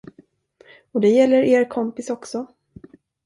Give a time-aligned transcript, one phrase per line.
[0.91, 2.47] Och det gäller er kompis också.